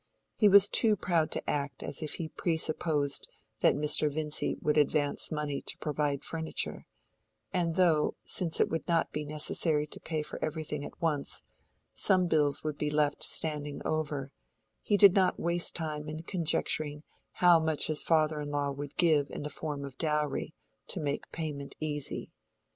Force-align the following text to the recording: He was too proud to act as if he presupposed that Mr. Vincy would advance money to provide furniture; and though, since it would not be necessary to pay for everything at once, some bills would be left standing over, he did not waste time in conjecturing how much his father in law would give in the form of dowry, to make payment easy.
He 0.35 0.49
was 0.49 0.67
too 0.67 0.95
proud 0.95 1.29
to 1.29 1.47
act 1.47 1.83
as 1.83 2.01
if 2.01 2.15
he 2.15 2.27
presupposed 2.29 3.27
that 3.59 3.75
Mr. 3.75 4.11
Vincy 4.11 4.57
would 4.59 4.75
advance 4.75 5.31
money 5.31 5.61
to 5.67 5.77
provide 5.77 6.23
furniture; 6.23 6.87
and 7.53 7.75
though, 7.75 8.15
since 8.25 8.59
it 8.59 8.67
would 8.71 8.87
not 8.87 9.11
be 9.11 9.23
necessary 9.23 9.85
to 9.85 9.99
pay 9.99 10.23
for 10.23 10.43
everything 10.43 10.83
at 10.83 10.99
once, 11.03 11.43
some 11.93 12.25
bills 12.25 12.63
would 12.63 12.79
be 12.79 12.89
left 12.89 13.21
standing 13.23 13.79
over, 13.85 14.31
he 14.81 14.97
did 14.97 15.13
not 15.13 15.39
waste 15.39 15.75
time 15.75 16.09
in 16.09 16.23
conjecturing 16.23 17.03
how 17.33 17.59
much 17.59 17.85
his 17.85 18.01
father 18.01 18.41
in 18.41 18.49
law 18.49 18.71
would 18.71 18.97
give 18.97 19.29
in 19.29 19.43
the 19.43 19.51
form 19.51 19.85
of 19.85 19.99
dowry, 19.99 20.55
to 20.87 20.99
make 20.99 21.31
payment 21.31 21.75
easy. 21.79 22.31